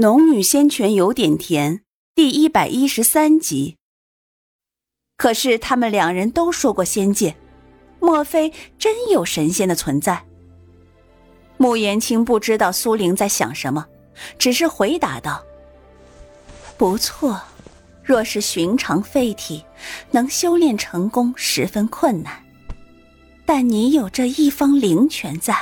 [0.00, 1.82] 农女仙泉有点甜，
[2.14, 3.76] 第一百一十三集。
[5.18, 7.36] 可是他们两人都说过仙界，
[8.00, 10.24] 莫非真有神仙的存在？
[11.58, 13.86] 穆言清不知道苏玲在想什么，
[14.38, 15.44] 只是回答道
[16.78, 17.38] ：“不错，
[18.02, 19.62] 若是寻常废体，
[20.12, 22.42] 能修炼成功十分困难。
[23.44, 25.54] 但你有这一方灵泉在，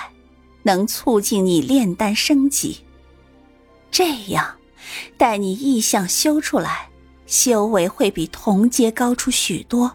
[0.62, 2.78] 能促进你炼丹升级。”
[3.90, 4.56] 这样，
[5.16, 6.88] 待你意象修出来，
[7.26, 9.92] 修为会比同阶高出许多，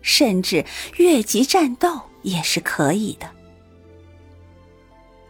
[0.00, 0.64] 甚至
[0.96, 3.28] 越级战斗也是可以的。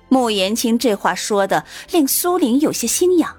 [0.09, 3.35] 穆言清这话说的令苏玲有些心痒，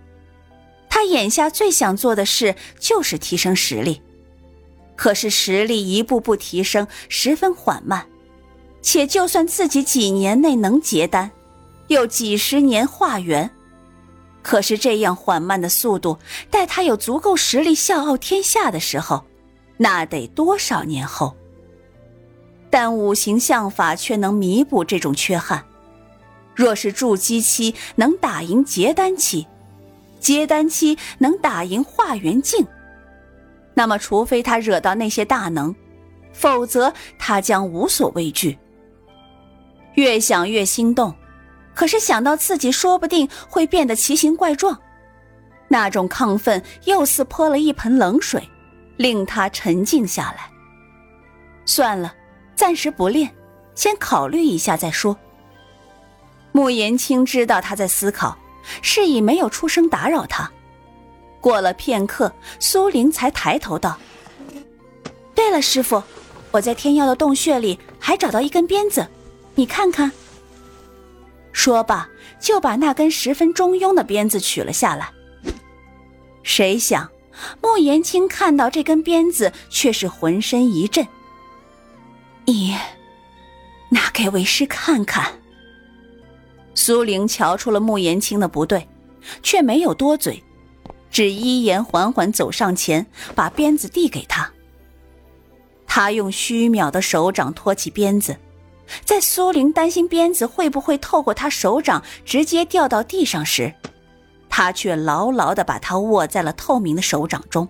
[0.90, 4.02] 他眼下最想做的事就是提升实力，
[4.95, 8.08] 可是实力一步步提升十分缓慢，
[8.82, 11.30] 且就算自己几年内能结丹，
[11.90, 13.52] 又几十年化缘。
[14.44, 16.20] 可是这样缓慢的速度，
[16.52, 19.23] 待他有足够实力笑傲天下的时候，
[19.78, 21.36] 那得多少年后？
[22.70, 25.64] 但五行相法却能弥补这种缺憾。
[26.56, 29.48] 若是筑基期能打赢结丹期，
[30.20, 32.67] 结丹期能打赢化元境，
[33.73, 35.73] 那么除非他惹到那些大能，
[36.34, 38.58] 否则他将无所畏惧。
[39.94, 41.16] 越想越心动。
[41.84, 44.80] 可是想到自己说不定会变得奇形怪状，
[45.67, 48.50] 那种亢奋又似泼了一盆冷水，
[48.95, 50.50] 令他沉静下来。
[51.66, 52.16] 算了，
[52.56, 53.30] 暂时不练，
[53.76, 55.17] 先考虑一下再说。
[56.54, 58.38] 穆言清知道他在思考，
[58.81, 60.50] 是以没有出声打扰他。
[61.42, 63.98] 过了片刻，苏玲才抬头道
[65.36, 66.02] ：“对了，师傅，
[66.52, 69.06] 我在天耀的洞穴里还找到一根鞭子，
[69.56, 70.09] 你看看。”
[71.54, 72.09] 说罢，
[72.40, 75.09] 就把那根十分中庸的鞭子取了下来。
[76.42, 77.10] 谁想，
[77.62, 81.08] 穆延青看到这根鞭子，却是浑身一震。
[82.45, 82.76] 你
[83.89, 85.32] 拿给为师看看。
[86.76, 88.86] 苏玲瞧出了穆延青的不对，
[89.42, 90.44] 却没有多嘴，
[91.10, 94.52] 只依言缓缓走上前，把鞭子递给他。
[95.86, 98.36] 他用虚渺的手掌托起鞭子。
[99.05, 103.73] 在苏玲担心鞭子会不会透过他手掌直接掉到地上时，
[104.49, 107.67] 他却牢牢地把它握在了透明的手掌中。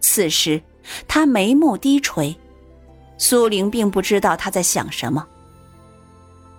[0.00, 0.62] 此时，
[1.06, 2.36] 他眉目低垂，
[3.16, 5.26] 苏玲并不知道他在想什么。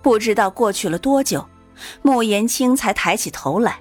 [0.02, 1.46] 不知道过去了多久，
[2.02, 3.78] 穆言清才抬起头来。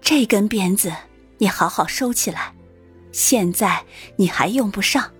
[0.00, 0.92] 这根鞭子，
[1.38, 2.54] 你好好收起来，
[3.10, 3.84] 现在
[4.16, 5.10] 你还用不上。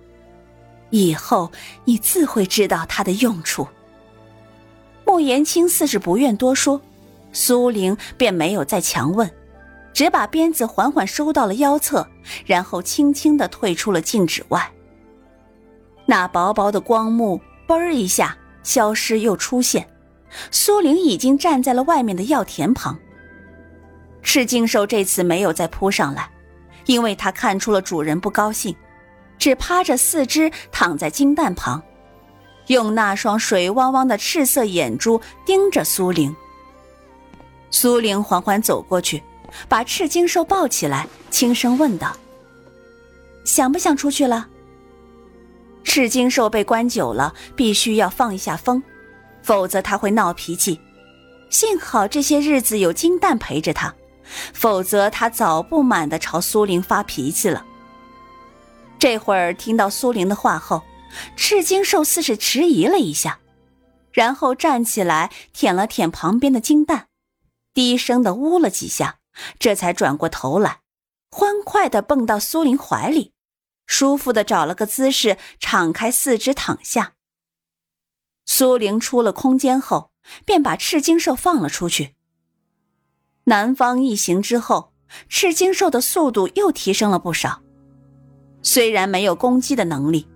[0.89, 1.51] 以后
[1.85, 3.67] 你自会知道它的用处。
[5.05, 6.81] 穆言清似是不愿多说，
[7.31, 9.29] 苏玲便没有再强问，
[9.93, 12.07] 只把鞭子缓缓收到了腰侧，
[12.45, 14.71] 然后轻轻的退出了禁止外。
[16.05, 19.87] 那薄薄的光幕“嘣”一下消失又出现，
[20.51, 22.97] 苏玲已经站在了外面的药田旁。
[24.21, 26.29] 赤金兽这次没有再扑上来，
[26.85, 28.75] 因为他看出了主人不高兴。
[29.37, 31.81] 只趴着四肢躺在金蛋旁，
[32.67, 36.35] 用那双水汪汪的赤色眼珠盯着苏玲。
[37.69, 39.21] 苏玲缓缓走过去，
[39.67, 42.15] 把赤金兽抱起来，轻声问道
[43.45, 44.47] ：“想不想出去了？”
[45.83, 48.81] 赤金兽被关久了，必须要放一下风，
[49.41, 50.79] 否则他会闹脾气。
[51.49, 53.93] 幸好这些日子有金蛋陪着他，
[54.53, 57.65] 否则他早不满的朝苏玲发脾气了。
[58.99, 60.83] 这会儿听到苏玲的话后，
[61.35, 63.39] 赤金兽似是迟疑了一下，
[64.11, 67.07] 然后站起来舔了舔旁边的金蛋，
[67.73, 69.19] 低声的呜了几下，
[69.59, 70.81] 这才转过头来，
[71.29, 73.33] 欢快的蹦到苏玲怀里，
[73.85, 77.13] 舒服的找了个姿势，敞开四肢躺下。
[78.45, 80.11] 苏玲出了空间后，
[80.43, 82.15] 便把赤金兽放了出去。
[83.43, 84.93] 南方一行之后，
[85.29, 87.61] 赤金兽的速度又提升了不少。
[88.61, 90.27] 虽然没有攻击的能力，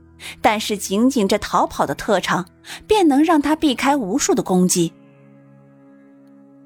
[0.42, 2.46] 但是仅仅这逃跑的特长，
[2.88, 4.94] 便能让他避开无数的攻击。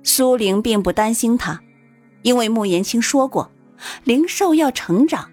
[0.04, 1.62] 苏玲并不担心他，
[2.22, 3.50] 因为穆言清说过，
[4.04, 5.32] 灵兽要成长，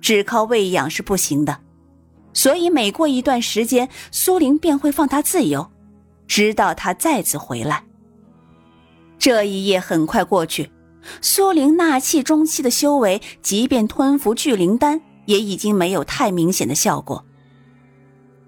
[0.00, 1.60] 只靠喂养是不行的，
[2.32, 5.70] 所以每过一段时间，苏玲便会放他自由，
[6.26, 7.84] 直到他再次回来。
[9.18, 10.70] 这一夜很快过去，
[11.20, 15.00] 苏玲纳气中期的修为，即便吞服聚灵丹。
[15.26, 17.24] 也已经没有太明显的效果。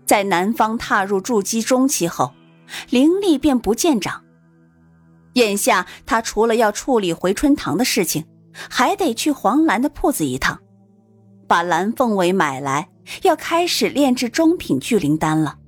[0.04, 2.32] 在南方踏入筑基中期后，
[2.90, 4.22] 灵力便不见长。
[5.34, 8.24] 眼下他除了要处理回春堂的事情，
[8.54, 10.58] 还得去黄兰的铺子一趟，
[11.46, 12.88] 把蓝凤尾买来，
[13.22, 15.58] 要开始炼制中品聚灵丹了。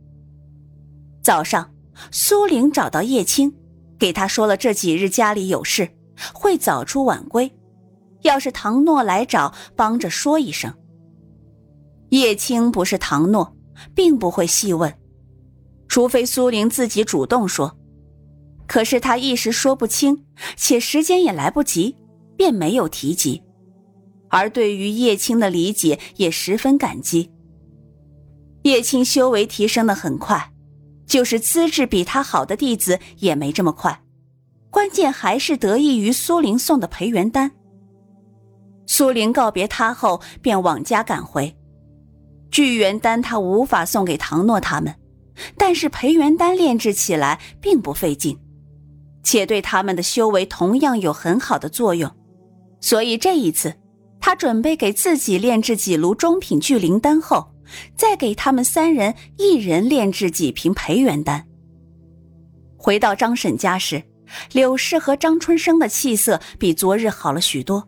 [1.21, 1.71] 早上，
[2.11, 3.53] 苏玲找到叶青，
[3.99, 5.91] 给他说了这几日家里有事，
[6.33, 7.53] 会早出晚归，
[8.23, 10.73] 要是唐诺来找，帮着说一声。
[12.11, 13.57] 叶青不是唐诺，
[13.95, 14.93] 并不会细问，
[15.89, 17.77] 除非苏玲自己主动说。
[18.67, 20.25] 可是他一时说不清，
[20.57, 21.97] 且时间也来不及，
[22.37, 23.43] 便没有提及。
[24.29, 27.31] 而对于叶青的理解，也十分感激。
[28.63, 30.53] 叶青修为提升的很快，
[31.07, 34.03] 就是资质比他好的弟子也没这么快。
[34.71, 37.51] 关键还是得益于苏玲送的培元丹。
[38.87, 41.57] 苏玲告别他后，便往家赶回。
[42.51, 44.95] 聚元丹他无法送给唐诺他们，
[45.57, 48.39] 但是培元丹炼制起来并不费劲。
[49.23, 52.11] 且对他们的修为同样有很好的作用，
[52.81, 53.75] 所以这一次，
[54.21, 57.53] 他准备给自己炼制几炉中品聚灵丹后，
[57.95, 61.47] 再给他们三人一人炼制几瓶培元丹。
[62.79, 64.03] 回到张婶家时，
[64.53, 67.87] 柳氏和张春生的气色比昨日好了许多。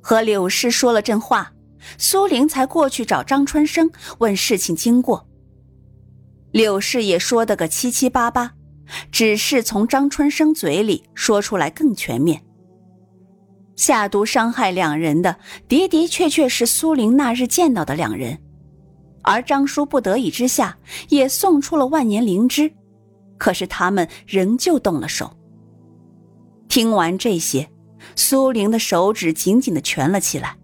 [0.00, 1.52] 和柳氏说了阵话，
[1.98, 5.26] 苏玲才过去找张春生问事情经过。
[6.52, 8.52] 柳氏也说得个七七八八。
[9.10, 12.44] 只是从张春生嘴里说出来更全面。
[13.76, 15.38] 下毒伤害两人的
[15.68, 18.38] 的的确确是苏玲那日见到的两人，
[19.22, 20.76] 而张叔不得已之下
[21.08, 22.70] 也送出了万年灵芝，
[23.38, 25.34] 可是他们仍旧动了手。
[26.68, 27.66] 听完这些，
[28.14, 30.58] 苏玲的手指紧紧的蜷了起来，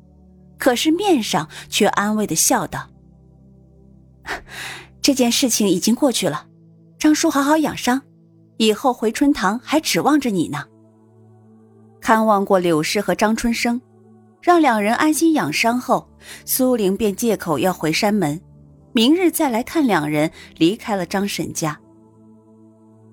[0.61, 2.89] 可是面上却安慰的笑道
[5.03, 6.47] ：“这件事情已经过去了，
[6.99, 8.03] 张叔好好养伤。”
[8.59, 10.67] 以后回春堂还指望着你呢。
[11.99, 13.81] 看望过柳氏和张春生，
[14.43, 16.07] 让两人安心养伤后，
[16.45, 18.39] 苏玲便借口要回山门，
[18.93, 20.31] 明日再来看两人。
[20.59, 21.81] 离开了张婶家。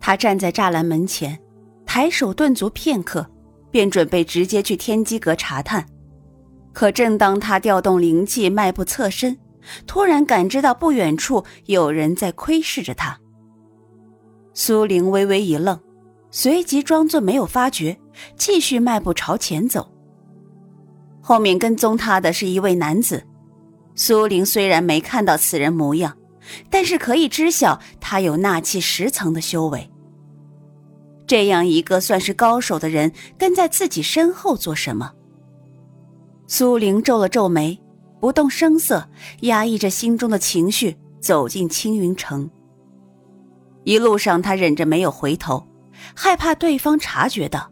[0.02, 1.40] 他站在栅栏门前，
[1.86, 3.26] 抬手顿足片刻，
[3.72, 5.86] 便准备直接去天机阁查探。
[6.78, 9.36] 可正当他调动灵气，迈步侧身，
[9.88, 13.20] 突然感知到不远处有人在窥视着他。
[14.54, 15.82] 苏玲微微一愣，
[16.30, 17.98] 随即装作没有发觉，
[18.36, 19.92] 继续迈步朝前走。
[21.20, 23.24] 后面跟踪他的是一位男子。
[23.96, 26.16] 苏玲虽然没看到此人模样，
[26.70, 29.90] 但是可以知晓他有纳气十层的修为。
[31.26, 35.14] 这样一个算是高手的人跟在自己身后做什么？
[36.50, 37.78] 苏玲皱了皱眉，
[38.22, 39.10] 不动声色，
[39.42, 42.50] 压抑着心中的情绪，走进青云城。
[43.84, 45.68] 一路上，他忍着没有回头，
[46.16, 47.70] 害怕对方察觉到，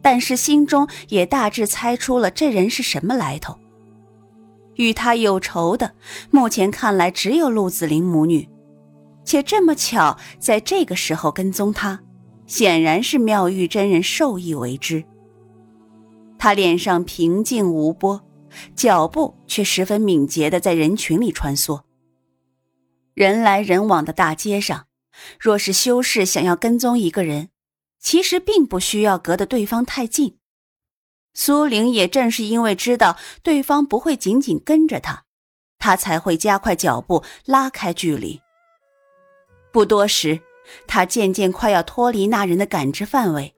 [0.00, 3.58] 但是心中也大致猜出了这人是什么来头。
[4.76, 5.92] 与他有仇的，
[6.30, 8.48] 目前看来只有陆子霖母女，
[9.22, 12.00] 且这么巧在这个时候跟踪他，
[12.46, 15.04] 显然是妙玉真人授意为之。
[16.42, 18.20] 他脸上平静无波，
[18.74, 21.82] 脚步却十分敏捷的在人群里穿梭。
[23.14, 24.88] 人来人往的大街上。
[25.38, 27.50] 若是修士想要跟踪一个人，
[28.00, 30.38] 其实并不需要隔得对方太近。
[31.32, 35.22] 苏玲也正是因为知道对方不会紧紧跟着他，
[35.78, 38.40] 他才会加快脚步，拉开距离。
[39.70, 40.40] 不多时，
[40.88, 43.54] 他渐渐快要脱离那人的感知范围，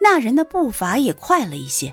[0.00, 1.92] 那人的步伐也快了一些。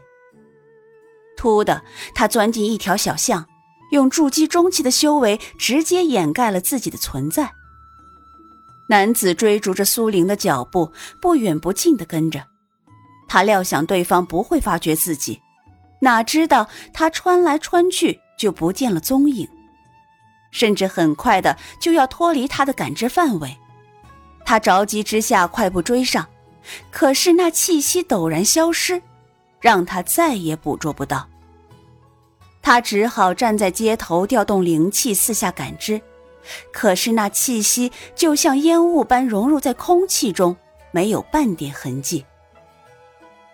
[1.39, 1.81] 突的，
[2.13, 3.45] 他钻进一条小巷，
[3.91, 7.53] 用筑基中期的修为直接掩盖了自己的存在。
[8.89, 10.91] 男子追逐着苏玲的脚步，
[11.21, 12.43] 不远不近的跟着。
[13.29, 15.39] 他料想对方不会发觉自己，
[16.01, 19.47] 哪知道他穿来穿去就不见了踪影，
[20.51, 23.55] 甚至很快的就要脱离他的感知范围。
[24.43, 26.27] 他着急之下快步追上，
[26.91, 29.01] 可是那气息陡然消失，
[29.59, 31.27] 让他再也捕捉不到。
[32.61, 36.01] 他只好站在街头，调动灵气四下感知。
[36.71, 40.55] 可是那气息就像烟雾般融入在空气中，
[40.91, 42.25] 没有半点痕迹。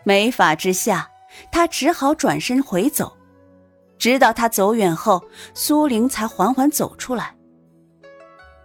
[0.03, 1.09] 没法之下，
[1.51, 3.17] 他只好转身回走，
[3.97, 7.35] 直到他走远后，苏玲才缓缓走出来。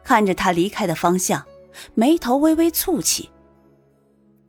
[0.05, 1.45] 看着他离开的方向，
[1.95, 3.31] 眉头微微蹙起。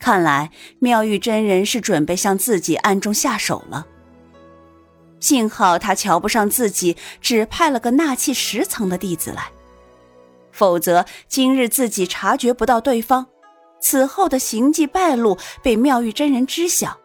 [0.01, 3.85] 看来妙玉真人是准备向自己暗中下手了。
[5.19, 9.51] 幸好他瞧不上自己，只派了个纳气十层的弟子来。
[10.51, 13.27] 否则，今日自己察觉不到对方，
[13.79, 16.97] 此后的行迹败露被妙玉真人知晓，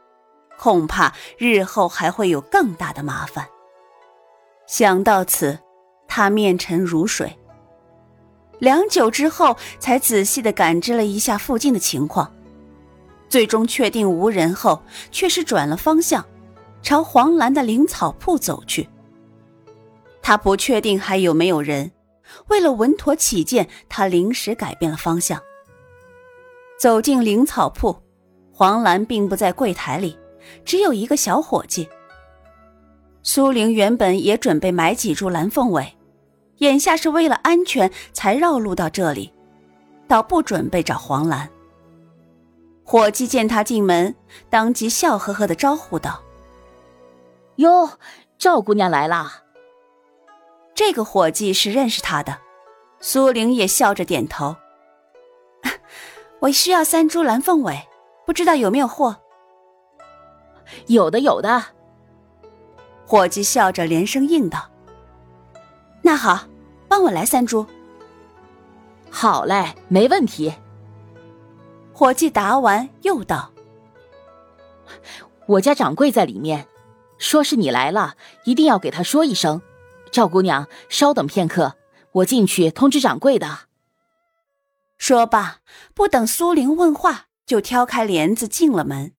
[0.59, 3.47] 恐怕日后还会有更大的麻烦。
[4.67, 5.59] 想到此，
[6.09, 7.38] 他面沉如水。
[8.59, 12.33] 良久之后，才仔细的感知了一下附近的情况，
[13.28, 16.25] 最终确定无人后，却是转了方向，
[16.83, 18.88] 朝黄兰的灵草铺走去。
[20.23, 21.90] 他不确定还有没有人，
[22.49, 25.40] 为了稳妥起见，他临时改变了方向。
[26.78, 27.97] 走进灵草铺，
[28.52, 30.18] 黄兰并不在柜台里，
[30.64, 31.88] 只有一个小伙计。
[33.23, 35.92] 苏玲原本也准备买几株蓝凤尾。
[36.59, 39.30] 眼下是为了安全才绕路到这里，
[40.09, 41.47] 倒不准备找黄兰。
[42.88, 44.14] 伙计见他进门，
[44.49, 46.23] 当即笑呵呵的招呼道
[47.57, 47.90] ：“哟，
[48.38, 49.43] 赵姑娘来啦。”
[50.73, 52.38] 这个伙计是认识他的，
[53.00, 54.55] 苏玲也笑着点头
[56.38, 57.88] ：“我需要三株蓝凤尾，
[58.25, 59.16] 不知道有没有货
[60.87, 61.64] ？”“有的，有的。”
[63.05, 64.71] 伙计笑着连声应道。
[66.02, 66.47] 那好，
[66.87, 67.66] 帮我来三株。
[69.11, 70.55] 好嘞，没问题。
[71.99, 73.53] 伙计答完，又道
[75.49, 76.69] ：“我家掌柜在里面，
[77.17, 79.62] 说是你来了，一定要给他说一声。
[80.12, 81.75] 赵姑娘，稍等片刻，
[82.12, 83.61] 我进去通知掌柜的。”
[84.99, 85.61] 说罢，
[85.95, 89.15] 不等苏玲问话，就挑开帘子进了门。